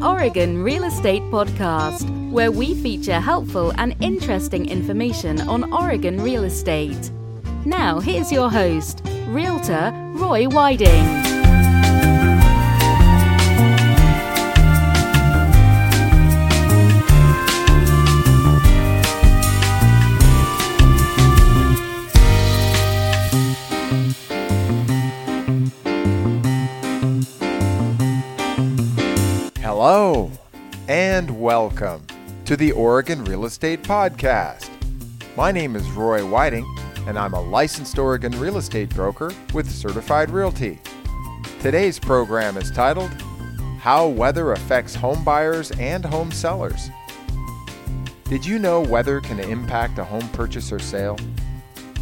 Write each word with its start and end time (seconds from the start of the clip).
Oregon 0.00 0.62
Real 0.62 0.84
Estate 0.84 1.22
Podcast, 1.22 2.08
where 2.30 2.52
we 2.52 2.80
feature 2.80 3.18
helpful 3.18 3.72
and 3.78 3.96
interesting 4.00 4.68
information 4.68 5.40
on 5.40 5.72
Oregon 5.72 6.22
real 6.22 6.44
estate. 6.44 7.10
Now, 7.64 7.98
here's 7.98 8.30
your 8.30 8.48
host, 8.48 9.02
Realtor 9.26 9.90
Roy 10.14 10.46
Whiting. 10.46 11.25
Hello, 29.88 30.32
and 30.88 31.40
welcome 31.40 32.04
to 32.44 32.56
the 32.56 32.72
Oregon 32.72 33.24
Real 33.24 33.44
Estate 33.44 33.84
Podcast. 33.84 34.68
My 35.36 35.52
name 35.52 35.76
is 35.76 35.88
Roy 35.90 36.26
Whiting, 36.26 36.66
and 37.06 37.16
I'm 37.16 37.34
a 37.34 37.40
licensed 37.40 37.96
Oregon 37.96 38.32
real 38.40 38.56
estate 38.56 38.92
broker 38.92 39.32
with 39.54 39.70
Certified 39.70 40.30
Realty. 40.30 40.80
Today's 41.60 42.00
program 42.00 42.56
is 42.56 42.72
titled 42.72 43.12
How 43.78 44.08
Weather 44.08 44.54
Affects 44.54 44.96
Home 44.96 45.22
Buyers 45.22 45.70
and 45.78 46.04
Home 46.04 46.32
Sellers. 46.32 46.90
Did 48.24 48.44
you 48.44 48.58
know 48.58 48.80
weather 48.80 49.20
can 49.20 49.38
impact 49.38 50.00
a 50.00 50.04
home 50.04 50.28
purchase 50.30 50.72
or 50.72 50.80
sale? 50.80 51.16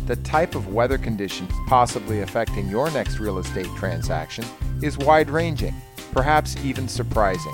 The 0.06 0.16
type 0.16 0.54
of 0.54 0.72
weather 0.72 0.96
conditions 0.96 1.50
possibly 1.66 2.22
affecting 2.22 2.66
your 2.70 2.90
next 2.92 3.18
real 3.18 3.36
estate 3.36 3.68
transaction 3.76 4.46
is 4.82 4.96
wide 4.96 5.28
ranging, 5.28 5.74
perhaps 6.12 6.56
even 6.64 6.88
surprising. 6.88 7.52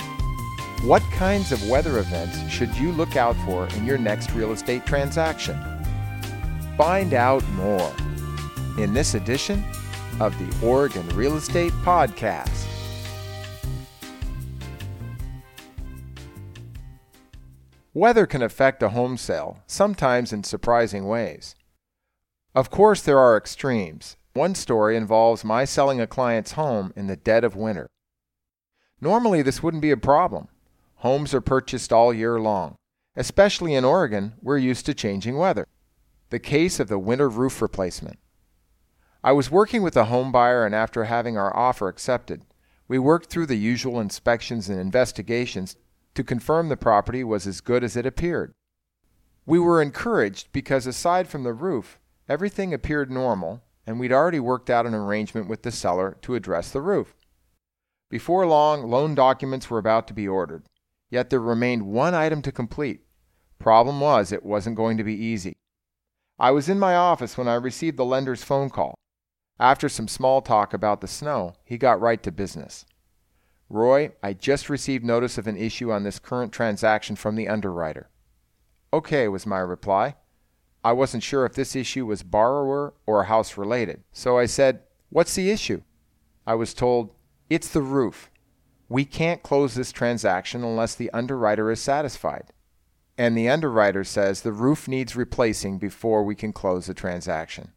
What 0.85 1.03
kinds 1.11 1.53
of 1.53 1.69
weather 1.69 1.99
events 1.99 2.39
should 2.51 2.75
you 2.75 2.91
look 2.93 3.15
out 3.15 3.37
for 3.45 3.67
in 3.77 3.85
your 3.85 3.99
next 3.99 4.33
real 4.33 4.51
estate 4.53 4.87
transaction? 4.87 5.61
Find 6.79 7.13
out 7.13 7.47
more 7.51 7.95
in 8.79 8.95
this 8.95 9.13
edition 9.13 9.63
of 10.21 10.35
the 10.39 10.67
Oregon 10.67 11.07
Real 11.11 11.37
Estate 11.37 11.73
Podcast. 11.85 12.67
Weather 17.93 18.27
can 18.27 18.41
affect 18.41 18.83
a 18.83 18.89
home 18.89 19.19
sale, 19.19 19.63
sometimes 19.67 20.33
in 20.33 20.45
surprising 20.45 21.07
ways. 21.07 21.57
Of 22.55 22.71
course, 22.71 23.03
there 23.03 23.19
are 23.19 23.37
extremes. 23.37 24.17
One 24.33 24.55
story 24.55 24.97
involves 24.97 25.45
my 25.45 25.67
selling 25.67 26.01
a 26.01 26.07
client's 26.07 26.53
home 26.53 26.95
in 26.97 27.07
the 27.07 27.17
dead 27.17 27.45
of 27.45 27.55
winter. 27.55 27.87
Normally, 28.99 29.43
this 29.43 29.63
wouldn't 29.63 29.83
be 29.83 29.91
a 29.91 29.99
problem. 29.99 30.49
Homes 31.01 31.33
are 31.33 31.41
purchased 31.41 31.95
all 31.95 32.13
year 32.13 32.39
long. 32.39 32.77
Especially 33.17 33.73
in 33.73 33.87
Oregon, 33.87 34.35
we're 34.43 34.59
used 34.59 34.85
to 34.85 34.93
changing 34.93 35.39
weather. 35.39 35.67
The 36.29 36.39
case 36.39 36.79
of 36.79 36.89
the 36.89 36.99
winter 36.99 37.27
roof 37.27 37.63
replacement. 37.63 38.19
I 39.25 39.33
was 39.33 39.51
working 39.51 39.83
with 39.83 39.97
a 39.97 40.05
home 40.05 40.31
buyer, 40.31 40.67
and 40.67 40.75
after 40.75 41.05
having 41.05 41.39
our 41.39 41.57
offer 41.57 41.89
accepted, 41.89 42.45
we 42.87 42.99
worked 42.99 43.31
through 43.31 43.47
the 43.47 43.57
usual 43.57 43.99
inspections 43.99 44.69
and 44.69 44.79
investigations 44.79 45.75
to 46.15 46.23
confirm 46.23 46.69
the 46.69 46.77
property 46.77 47.25
was 47.25 47.47
as 47.47 47.63
good 47.63 47.83
as 47.83 47.97
it 47.97 48.05
appeared. 48.05 48.53
We 49.47 49.59
were 49.59 49.81
encouraged 49.81 50.53
because, 50.53 50.87
aside 50.87 51.29
from 51.29 51.45
the 51.45 51.55
roof, 51.55 51.99
everything 52.29 52.75
appeared 52.75 53.11
normal, 53.11 53.63
and 53.87 53.99
we'd 53.99 54.13
already 54.13 54.41
worked 54.41 54.69
out 54.69 54.85
an 54.85 54.95
arrangement 54.95 55.49
with 55.49 55.63
the 55.63 55.73
seller 55.73 56.19
to 56.21 56.35
address 56.35 56.71
the 56.71 56.83
roof. 56.83 57.15
Before 58.11 58.45
long, 58.47 58.91
loan 58.91 59.15
documents 59.15 59.71
were 59.71 59.79
about 59.79 60.07
to 60.09 60.13
be 60.13 60.29
ordered. 60.29 60.65
Yet 61.11 61.31
there 61.31 61.41
remained 61.41 61.83
one 61.83 62.15
item 62.15 62.41
to 62.43 62.53
complete. 62.53 63.03
Problem 63.59 64.01
was, 64.01 64.33
it 64.33 64.45
wasn't 64.45 64.77
going 64.77 64.97
to 64.97 65.05
be 65.05 65.15
easy. 65.15 65.57
I 66.39 66.53
was 66.53 66.69
in 66.69 66.79
my 66.79 66.97
office 66.97 67.37
when 67.37 67.49
I 67.49 67.55
received 67.55 67.97
the 67.97 68.05
lender's 68.05 68.43
phone 68.43 68.71
call. 68.71 68.95
After 69.59 69.91
some 69.91 70.09
small 70.09 70.41
talk 70.41 70.73
about 70.73 71.03
the 71.03 71.07
snow, 71.07 71.53
he 71.65 71.77
got 71.77 72.01
right 72.01 72.23
to 72.23 72.33
business. 72.33 72.87
Roy, 73.69 74.13
I 74.23 74.33
just 74.33 74.71
received 74.71 75.05
notice 75.05 75.37
of 75.37 75.47
an 75.47 75.57
issue 75.57 75.93
on 75.93 76.03
this 76.03 76.19
current 76.19 76.53
transaction 76.53 77.15
from 77.15 77.37
the 77.37 77.47
underwriter. 77.47 78.09
Okay, 78.93 79.29
was 79.29 79.47
my 79.47 79.59
reply. 79.59 80.17
I 80.83 80.93
wasn't 80.93 81.23
sure 81.23 81.45
if 81.45 81.53
this 81.53 81.77
issue 81.77 82.07
was 82.07 82.23
borrower 82.23 82.95
or 83.07 83.25
house 83.25 83.59
related, 83.59 84.03
so 84.13 84.39
I 84.39 84.47
said, 84.47 84.81
What's 85.11 85.35
the 85.35 85.51
issue? 85.51 85.83
I 86.47 86.55
was 86.55 86.73
told, 86.73 87.15
it's 87.51 87.69
the 87.69 87.83
roof. 87.83 88.31
We 88.91 89.07
can't 89.07 89.43
close 89.43 89.73
this 89.73 89.93
transaction 89.93 90.63
unless 90.63 90.95
the 90.95 91.11
underwriter 91.13 91.71
is 91.71 91.81
satisfied. 91.81 92.53
And 93.17 93.35
the 93.35 93.49
underwriter 93.49 94.05
says 94.05 94.43
the 94.43 94.53
roof 94.53 94.87
needs 94.87 95.17
replacing 95.17 95.79
before 95.79 96.23
we 96.23 96.35
can 96.35 96.53
close 96.53 96.85
the 96.85 96.93
transaction. 96.93 97.73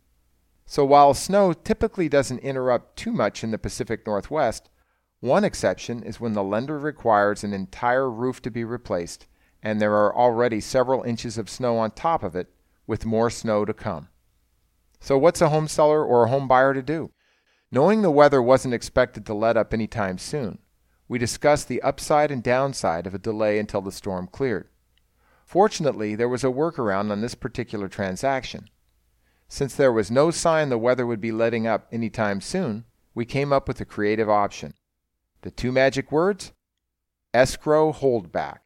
So 0.66 0.84
while 0.84 1.14
snow 1.14 1.54
typically 1.54 2.10
doesn't 2.10 2.40
interrupt 2.40 2.98
too 2.98 3.14
much 3.14 3.46
in 3.46 3.52
the 3.52 3.58
Pacific 3.58 4.06
Northwest, 4.06 4.70
one 5.22 5.46
exception 5.46 6.04
is 6.04 6.20
when 6.20 6.34
the 6.34 6.44
lender 6.44 6.78
requires 6.78 7.46
an 7.46 7.54
entire 7.54 8.12
roof 8.12 8.42
to 8.42 8.52
be 8.52 8.66
replaced 8.66 9.28
and 9.64 9.80
there 9.80 9.94
are 9.94 10.16
already 10.16 10.60
several 10.60 11.04
inches 11.04 11.38
of 11.38 11.50
snow 11.50 11.78
on 11.78 11.92
top 11.92 12.22
of 12.22 12.36
it, 12.36 12.54
with 12.86 13.06
more 13.06 13.30
snow 13.30 13.64
to 13.64 13.74
come. 13.74 14.10
So, 15.00 15.18
what's 15.18 15.42
a 15.42 15.50
home 15.50 15.70
seller 15.70 16.04
or 16.04 16.26
a 16.26 16.30
home 16.30 16.50
buyer 16.50 16.74
to 16.74 16.82
do? 16.82 17.12
Knowing 17.72 18.02
the 18.02 18.12
weather 18.12 18.42
wasn't 18.42 18.74
expected 18.74 19.26
to 19.26 19.34
let 19.34 19.56
up 19.56 19.74
any 19.74 19.88
time 19.88 20.18
soon, 20.18 20.60
we 21.14 21.20
discussed 21.20 21.68
the 21.68 21.80
upside 21.84 22.32
and 22.32 22.42
downside 22.42 23.06
of 23.06 23.14
a 23.14 23.20
delay 23.20 23.60
until 23.60 23.82
the 23.82 23.92
storm 23.92 24.26
cleared. 24.26 24.68
Fortunately, 25.46 26.16
there 26.16 26.28
was 26.28 26.44
a 26.44 26.48
workaround 26.48 27.12
on 27.12 27.22
this 27.22 27.36
particular 27.36 27.88
transaction. 27.88 28.68
Since 29.48 29.76
there 29.76 29.92
was 29.92 30.10
no 30.10 30.32
sign 30.32 30.70
the 30.70 30.78
weather 30.80 31.06
would 31.06 31.22
be 31.22 31.32
letting 31.32 31.68
up 31.68 31.88
any 31.92 32.10
time 32.10 32.42
soon, 32.42 32.86
we 33.14 33.26
came 33.26 33.54
up 33.54 33.68
with 33.68 33.80
a 33.80 33.86
creative 33.86 34.28
option. 34.28 34.74
The 35.44 35.52
two 35.52 35.72
magic 35.72 36.12
words? 36.12 36.52
Escrow 37.32 37.94
holdback. 37.94 38.62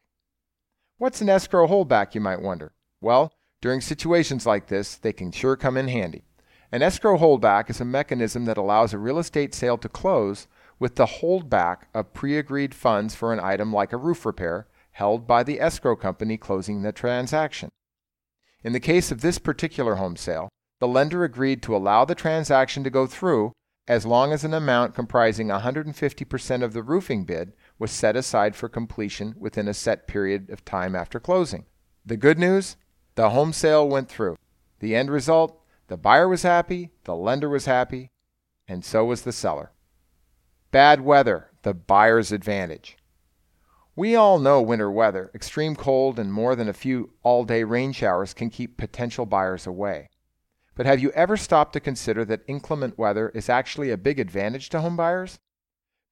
What's 0.96 1.20
an 1.20 1.28
escrow 1.28 1.68
holdback, 1.68 2.14
you 2.14 2.22
might 2.22 2.40
wonder? 2.40 2.72
Well, 2.98 3.34
during 3.60 3.82
situations 3.82 4.46
like 4.46 4.68
this, 4.68 4.96
they 4.96 5.12
can 5.12 5.32
sure 5.32 5.54
come 5.54 5.76
in 5.76 5.88
handy. 5.88 6.24
An 6.72 6.80
escrow 6.80 7.18
holdback 7.18 7.68
is 7.68 7.82
a 7.82 7.84
mechanism 7.84 8.46
that 8.46 8.56
allows 8.56 8.94
a 8.94 8.98
real 8.98 9.18
estate 9.18 9.54
sale 9.54 9.76
to 9.76 9.88
close 9.90 10.48
with 10.78 10.96
the 10.96 11.06
holdback 11.06 11.82
of 11.94 12.14
pre 12.14 12.36
agreed 12.36 12.74
funds 12.74 13.14
for 13.14 13.32
an 13.32 13.40
item 13.40 13.72
like 13.72 13.92
a 13.92 13.96
roof 13.96 14.24
repair 14.24 14.66
held 14.92 15.26
by 15.26 15.42
the 15.42 15.60
escrow 15.60 15.94
company 15.94 16.36
closing 16.36 16.82
the 16.82 16.92
transaction. 16.92 17.68
In 18.64 18.72
the 18.72 18.80
case 18.80 19.12
of 19.12 19.20
this 19.20 19.38
particular 19.38 19.96
home 19.96 20.16
sale, 20.16 20.48
the 20.80 20.88
lender 20.88 21.24
agreed 21.24 21.62
to 21.62 21.76
allow 21.76 22.04
the 22.04 22.14
transaction 22.14 22.84
to 22.84 22.90
go 22.90 23.06
through 23.06 23.52
as 23.86 24.04
long 24.04 24.32
as 24.32 24.44
an 24.44 24.52
amount 24.52 24.94
comprising 24.94 25.48
150% 25.48 26.62
of 26.62 26.72
the 26.74 26.82
roofing 26.82 27.24
bid 27.24 27.54
was 27.78 27.90
set 27.90 28.16
aside 28.16 28.54
for 28.54 28.68
completion 28.68 29.34
within 29.38 29.66
a 29.66 29.74
set 29.74 30.06
period 30.06 30.50
of 30.50 30.64
time 30.64 30.94
after 30.94 31.18
closing. 31.18 31.64
The 32.04 32.16
good 32.16 32.38
news? 32.38 32.76
The 33.14 33.30
home 33.30 33.52
sale 33.52 33.88
went 33.88 34.08
through. 34.08 34.36
The 34.80 34.94
end 34.94 35.10
result? 35.10 35.58
The 35.88 35.96
buyer 35.96 36.28
was 36.28 36.42
happy, 36.42 36.90
the 37.04 37.14
lender 37.14 37.48
was 37.48 37.64
happy, 37.64 38.10
and 38.68 38.84
so 38.84 39.06
was 39.06 39.22
the 39.22 39.32
seller. 39.32 39.72
Bad 40.70 41.00
weather, 41.00 41.50
the 41.62 41.72
buyer's 41.72 42.30
advantage. 42.30 42.98
We 43.96 44.14
all 44.14 44.38
know 44.38 44.60
winter 44.60 44.90
weather, 44.90 45.30
extreme 45.34 45.74
cold, 45.74 46.18
and 46.18 46.30
more 46.30 46.54
than 46.54 46.68
a 46.68 46.74
few 46.74 47.14
all 47.22 47.44
day 47.46 47.64
rain 47.64 47.92
showers 47.92 48.34
can 48.34 48.50
keep 48.50 48.76
potential 48.76 49.24
buyers 49.24 49.66
away. 49.66 50.10
But 50.74 50.84
have 50.84 51.00
you 51.00 51.10
ever 51.12 51.38
stopped 51.38 51.72
to 51.72 51.80
consider 51.80 52.22
that 52.26 52.44
inclement 52.46 52.98
weather 52.98 53.30
is 53.30 53.48
actually 53.48 53.90
a 53.90 53.96
big 53.96 54.20
advantage 54.20 54.68
to 54.68 54.82
home 54.82 54.94
buyers? 54.94 55.38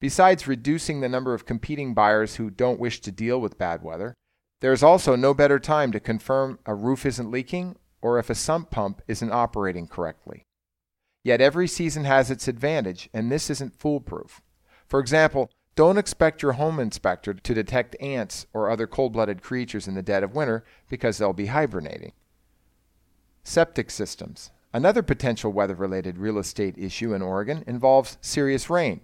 Besides 0.01 0.47
reducing 0.47 1.01
the 1.01 1.07
number 1.07 1.35
of 1.35 1.45
competing 1.45 1.93
buyers 1.93 2.37
who 2.37 2.49
don't 2.49 2.79
wish 2.79 2.99
to 3.01 3.11
deal 3.11 3.39
with 3.39 3.59
bad 3.59 3.83
weather, 3.83 4.15
there 4.61 4.73
is 4.73 4.81
also 4.81 5.15
no 5.15 5.35
better 5.35 5.59
time 5.59 5.91
to 5.91 5.99
confirm 5.99 6.57
a 6.65 6.73
roof 6.73 7.05
isn't 7.05 7.29
leaking 7.29 7.75
or 8.01 8.17
if 8.17 8.27
a 8.27 8.35
sump 8.35 8.71
pump 8.71 9.03
isn't 9.07 9.31
operating 9.31 9.87
correctly. 9.87 10.45
Yet 11.23 11.41
every 11.41 11.67
season 11.67 12.05
has 12.05 12.31
its 12.31 12.47
advantage, 12.47 13.07
and 13.13 13.31
this 13.31 13.51
isn't 13.51 13.79
foolproof. 13.79 14.41
For 14.87 14.99
example, 14.99 15.51
don't 15.75 15.97
expect 15.97 16.41
your 16.41 16.53
home 16.53 16.79
inspector 16.79 17.33
to 17.33 17.53
detect 17.53 17.95
ants 18.01 18.47
or 18.53 18.69
other 18.69 18.87
cold 18.87 19.13
blooded 19.13 19.43
creatures 19.43 19.87
in 19.87 19.93
the 19.93 20.01
dead 20.01 20.23
of 20.23 20.33
winter 20.33 20.63
because 20.89 21.17
they'll 21.17 21.33
be 21.33 21.47
hibernating. 21.47 22.13
Septic 23.43 23.91
systems. 23.91 24.49
Another 24.73 25.03
potential 25.03 25.51
weather 25.51 25.75
related 25.75 26.17
real 26.17 26.37
estate 26.37 26.77
issue 26.77 27.13
in 27.13 27.21
Oregon 27.21 27.63
involves 27.67 28.17
serious 28.21 28.69
rain. 28.69 29.01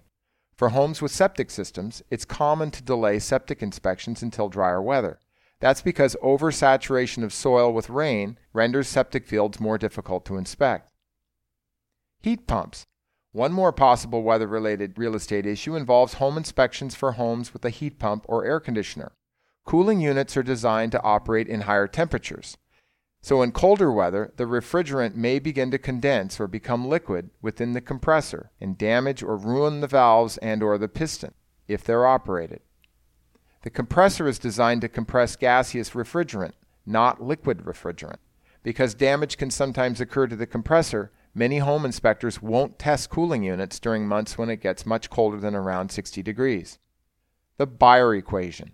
For 0.56 0.70
homes 0.70 1.02
with 1.02 1.12
septic 1.12 1.50
systems, 1.50 2.02
it's 2.10 2.24
common 2.24 2.70
to 2.72 2.82
delay 2.82 3.18
septic 3.18 3.62
inspections 3.62 4.22
until 4.22 4.48
drier 4.48 4.82
weather. 4.82 5.18
That's 5.60 5.82
because 5.82 6.16
oversaturation 6.22 7.24
of 7.24 7.32
soil 7.32 7.72
with 7.72 7.88
rain 7.88 8.38
renders 8.52 8.88
septic 8.88 9.26
fields 9.26 9.60
more 9.60 9.78
difficult 9.78 10.24
to 10.26 10.36
inspect. 10.36 10.90
Heat 12.20 12.46
pumps. 12.46 12.84
One 13.34 13.52
more 13.52 13.72
possible 13.72 14.22
weather 14.22 14.46
related 14.46 14.96
real 14.96 15.16
estate 15.16 15.44
issue 15.44 15.74
involves 15.74 16.14
home 16.14 16.36
inspections 16.36 16.94
for 16.94 17.12
homes 17.12 17.52
with 17.52 17.64
a 17.64 17.70
heat 17.70 17.98
pump 17.98 18.24
or 18.28 18.44
air 18.44 18.60
conditioner. 18.60 19.10
Cooling 19.64 20.00
units 20.00 20.36
are 20.36 20.44
designed 20.44 20.92
to 20.92 21.02
operate 21.02 21.48
in 21.48 21.62
higher 21.62 21.88
temperatures. 21.88 22.56
So, 23.22 23.42
in 23.42 23.50
colder 23.50 23.90
weather, 23.90 24.32
the 24.36 24.44
refrigerant 24.44 25.16
may 25.16 25.40
begin 25.40 25.72
to 25.72 25.78
condense 25.78 26.38
or 26.38 26.46
become 26.46 26.86
liquid 26.86 27.30
within 27.42 27.72
the 27.72 27.80
compressor 27.80 28.52
and 28.60 28.78
damage 28.78 29.20
or 29.20 29.36
ruin 29.36 29.80
the 29.80 29.88
valves 29.88 30.38
and 30.38 30.62
or 30.62 30.78
the 30.78 30.86
piston 30.86 31.34
if 31.66 31.82
they're 31.82 32.06
operated. 32.06 32.60
The 33.62 33.70
compressor 33.70 34.28
is 34.28 34.38
designed 34.38 34.82
to 34.82 34.88
compress 34.88 35.34
gaseous 35.34 35.90
refrigerant, 35.90 36.52
not 36.86 37.20
liquid 37.20 37.64
refrigerant. 37.64 38.20
Because 38.62 38.94
damage 38.94 39.38
can 39.38 39.50
sometimes 39.50 40.00
occur 40.00 40.28
to 40.28 40.36
the 40.36 40.46
compressor, 40.46 41.10
many 41.34 41.58
home 41.58 41.84
inspectors 41.84 42.40
won't 42.40 42.78
test 42.78 43.10
cooling 43.10 43.42
units 43.42 43.80
during 43.80 44.06
months 44.06 44.38
when 44.38 44.48
it 44.48 44.60
gets 44.60 44.86
much 44.86 45.10
colder 45.10 45.38
than 45.38 45.54
around 45.54 45.90
60 45.90 46.22
degrees. 46.22 46.78
The 47.56 47.66
buyer 47.66 48.14
equation. 48.14 48.72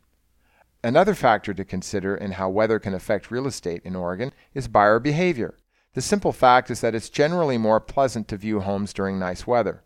Another 0.83 1.15
factor 1.15 1.53
to 1.53 1.65
consider 1.65 2.17
in 2.17 2.33
how 2.33 2.49
weather 2.49 2.79
can 2.79 2.95
affect 2.95 3.31
real 3.31 3.47
estate 3.47 3.83
in 3.85 3.97
Oregon 3.97 4.33
is 4.55 4.69
buyer 4.69 4.99
behavior. 4.99 5.59
The 5.93 6.01
simple 6.01 6.33
fact 6.33 6.71
is 6.71 6.81
that 6.81 6.95
it's 6.95 7.11
generally 7.11 7.59
more 7.59 7.81
pleasant 7.81 8.29
to 8.29 8.37
view 8.37 8.61
homes 8.61 8.93
during 8.93 9.19
nice 9.19 9.47
weather. 9.47 9.83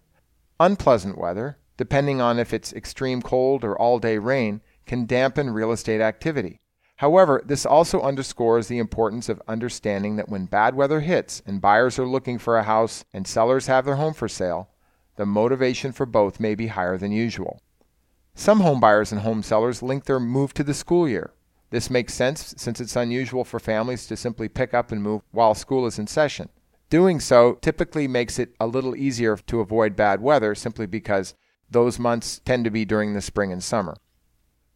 Unpleasant 0.61 1.19
weather, 1.19 1.59
depending 1.76 2.21
on 2.21 2.38
if 2.38 2.53
it's 2.53 2.73
extreme 2.73 3.23
cold 3.23 3.65
or 3.65 3.76
all 3.76 3.99
day 3.99 4.19
rain, 4.19 4.61
can 4.87 5.06
dampen 5.06 5.50
real 5.50 5.73
estate 5.73 6.00
activity. 6.00 6.61
However, 6.96 7.43
this 7.44 7.67
also 7.67 8.00
underscores 8.00 8.69
the 8.69 8.79
importance 8.79 9.29
of 9.29 9.43
understanding 9.49 10.17
that 10.17 10.29
when 10.29 10.46
bad 10.46 10.75
weather 10.75 11.00
hits 11.00 11.43
and 11.44 11.61
buyers 11.61 11.99
are 11.99 12.06
looking 12.06 12.38
for 12.38 12.56
a 12.56 12.62
house 12.62 13.05
and 13.12 13.26
sellers 13.26 13.67
have 13.67 13.85
their 13.85 13.96
home 13.96 14.14
for 14.14 14.29
sale, 14.29 14.69
the 15.17 15.26
motivation 15.26 15.93
for 15.93 16.06
both 16.06 16.38
may 16.38 16.55
be 16.55 16.69
higher 16.69 16.96
than 16.96 17.12
usual. 17.12 17.61
Some 18.35 18.61
home 18.61 18.81
buyers 18.81 19.12
and 19.12 19.20
home 19.23 19.43
sellers 19.43 19.82
link 19.82 20.05
their 20.05 20.20
move 20.20 20.55
to 20.55 20.64
the 20.64 20.75
school 20.75 21.08
year. 21.08 21.32
This 21.70 21.91
makes 21.91 22.14
sense 22.14 22.55
since 22.56 22.81
it's 22.81 22.97
unusual 22.97 23.44
for 23.44 23.58
families 23.58 24.06
to 24.06 24.17
simply 24.17 24.49
pick 24.49 24.73
up 24.75 24.93
and 24.93 25.02
move 25.02 25.23
while 25.32 25.55
school 25.55 25.87
is 25.87 25.99
in 25.99 26.06
session. 26.06 26.49
Doing 26.90 27.19
so 27.19 27.55
typically 27.55 28.06
makes 28.06 28.38
it 28.38 28.55
a 28.61 28.67
little 28.67 28.94
easier 28.94 29.37
to 29.37 29.61
avoid 29.61 29.97
bad 29.97 30.20
weather 30.20 30.55
simply 30.55 30.87
because 30.87 31.35
those 31.69 31.99
months 31.99 32.40
tend 32.44 32.64
to 32.64 32.70
be 32.70 32.85
during 32.85 33.14
the 33.14 33.20
spring 33.20 33.50
and 33.50 33.62
summer. 33.62 33.97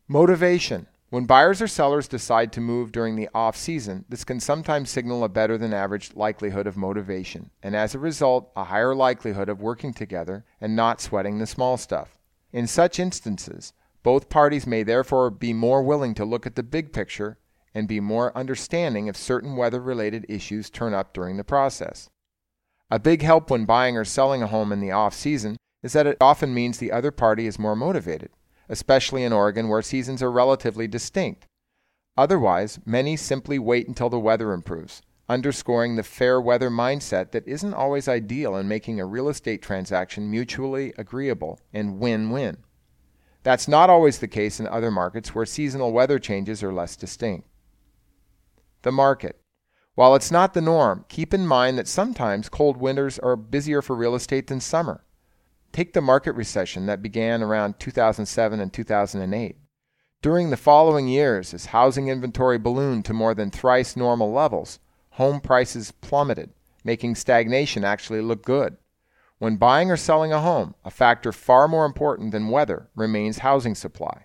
Motivation. 0.09 0.89
When 1.11 1.25
buyers 1.25 1.63
or 1.63 1.69
sellers 1.69 2.07
decide 2.07 2.53
to 2.53 2.61
move 2.61 2.93
during 2.93 3.17
the 3.17 3.31
off 3.35 3.57
season, 3.57 4.05
this 4.11 4.25
can 4.25 4.41
sometimes 4.41 4.91
signal 4.91 5.25
a 5.25 5.29
better 5.31 5.57
than 5.57 5.73
average 5.73 6.15
likelihood 6.15 6.67
of 6.67 6.77
motivation, 6.77 7.51
and 7.63 7.75
as 7.75 7.95
a 7.95 7.99
result, 7.99 8.53
a 8.55 8.65
higher 8.65 8.95
likelihood 8.95 9.49
of 9.49 9.63
working 9.63 9.95
together 9.95 10.45
and 10.61 10.77
not 10.77 11.01
sweating 11.01 11.39
the 11.39 11.47
small 11.47 11.79
stuff. 11.79 12.19
In 12.53 12.67
such 12.67 13.01
instances, 13.01 13.73
both 14.03 14.29
parties 14.29 14.67
may 14.67 14.83
therefore 14.83 15.31
be 15.31 15.55
more 15.55 15.83
willing 15.83 16.13
to 16.15 16.27
look 16.27 16.47
at 16.47 16.57
the 16.57 16.63
big 16.63 16.93
picture 16.93 17.39
and 17.75 17.89
be 17.89 18.01
more 18.01 18.37
understanding 18.37 19.07
if 19.07 19.17
certain 19.17 19.57
weather 19.57 19.81
related 19.81 20.27
issues 20.29 20.69
turn 20.69 20.93
up 20.93 21.15
during 21.15 21.39
the 21.39 21.45
process. 21.45 22.11
A 22.91 22.99
big 22.99 23.23
help 23.23 23.51
when 23.51 23.65
buying 23.65 23.97
or 23.97 24.05
selling 24.05 24.43
a 24.43 24.47
home 24.47 24.73
in 24.73 24.81
the 24.81 24.93
off 24.93 25.15
season 25.15 25.57
is 25.83 25.95
that 25.95 26.07
it 26.07 26.19
often 26.21 26.53
means 26.53 26.79
the 26.79 26.93
other 26.93 27.11
party 27.11 27.47
is 27.47 27.59
more 27.59 27.77
motivated, 27.77 28.31
especially 28.69 29.25
in 29.25 29.33
Oregon 29.33 29.69
where 29.69 29.83
seasons 29.83 30.23
are 30.23 30.31
relatively 30.31 30.87
distinct. 30.87 31.47
Otherwise, 32.17 32.81
many 32.85 33.17
simply 33.17 33.59
wait 33.59 33.87
until 33.87 34.09
the 34.11 34.19
weather 34.19 34.53
improves, 34.53 35.03
underscoring 35.29 35.97
the 35.97 36.03
fair 36.03 36.41
weather 36.41 36.71
mindset 36.71 37.31
that 37.31 37.47
isn't 37.47 37.75
always 37.75 38.09
ideal 38.09 38.57
in 38.57 38.67
making 38.67 38.99
a 38.99 39.07
real 39.07 39.29
estate 39.29 39.63
transaction 39.63 40.31
mutually 40.31 40.93
agreeable 40.99 41.61
and 41.73 41.99
win 41.99 42.31
win. 42.31 42.57
That's 43.45 43.69
not 43.69 43.89
always 43.89 44.19
the 44.19 44.29
case 44.29 44.59
in 44.59 44.67
other 44.67 44.91
markets 44.91 45.35
where 45.35 45.47
seasonal 45.47 45.93
weather 45.93 46.19
changes 46.19 46.63
are 46.63 46.73
less 46.73 46.97
distinct. 46.97 47.47
The 48.83 48.93
market. 48.93 49.41
While 49.95 50.15
it's 50.15 50.31
not 50.31 50.55
the 50.55 50.61
norm, 50.61 51.05
keep 51.09 51.35
in 51.35 51.47
mind 51.47 51.79
that 51.79 51.89
sometimes 51.89 52.49
cold 52.49 52.77
winters 52.77 53.19
are 53.19 53.37
busier 53.37 53.83
for 53.83 53.97
real 53.97 54.15
estate 54.15 54.47
than 54.47 54.61
summer. 54.61 55.05
Take 55.73 55.93
the 55.93 56.01
market 56.01 56.33
recession 56.33 56.87
that 56.87 57.03
began 57.03 57.43
around 57.43 57.79
2007 57.79 58.61
and 58.61 58.73
2008. 58.73 59.57
During 60.21 60.51
the 60.51 60.57
following 60.57 61.07
years, 61.07 61.55
as 61.55 61.67
housing 61.67 62.09
inventory 62.09 62.59
ballooned 62.59 63.05
to 63.05 63.13
more 63.13 63.35
than 63.35 63.51
thrice 63.51 63.97
normal 63.97 64.33
levels, 64.33 64.81
home 65.11 65.41
prices 65.41 65.93
plummeted, 65.93 66.51
making 66.83 67.15
stagnation 67.15 67.85
actually 67.85 68.21
look 68.21 68.45
good. 68.45 68.77
When 69.39 69.57
buying 69.57 69.91
or 69.91 69.97
selling 69.97 70.33
a 70.33 70.41
home, 70.41 70.75
a 70.85 70.91
factor 70.91 71.31
far 71.31 71.69
more 71.69 71.85
important 71.87 72.33
than 72.33 72.49
weather 72.49 72.89
remains 72.97 73.39
housing 73.39 73.77
supply. 73.77 74.25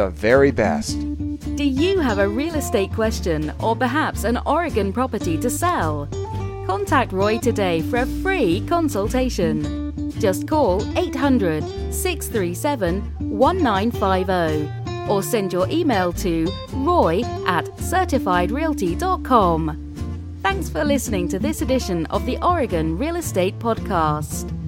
the 0.00 0.08
very 0.08 0.50
best. 0.50 0.98
Do 1.56 1.64
you 1.64 2.00
have 2.00 2.18
a 2.18 2.26
real 2.26 2.54
estate 2.54 2.90
question 2.94 3.52
or 3.60 3.76
perhaps 3.76 4.24
an 4.24 4.38
Oregon 4.46 4.94
property 4.94 5.36
to 5.38 5.50
sell? 5.50 6.08
Contact 6.66 7.12
Roy 7.12 7.36
today 7.38 7.82
for 7.82 7.98
a 7.98 8.06
free 8.06 8.64
consultation. 8.66 9.92
Just 10.18 10.48
call 10.48 10.80
800 10.96 11.62
637 11.92 13.02
1950 13.18 15.10
or 15.10 15.22
send 15.22 15.52
your 15.52 15.68
email 15.68 16.14
to 16.14 16.50
roy 16.72 17.20
at 17.46 17.66
certifiedrealty.com. 17.76 19.86
Thanks 20.42 20.70
for 20.70 20.82
listening 20.82 21.28
to 21.28 21.38
this 21.38 21.60
edition 21.60 22.06
of 22.06 22.24
the 22.24 22.42
Oregon 22.42 22.96
Real 22.96 23.16
Estate 23.16 23.58
Podcast. 23.58 24.59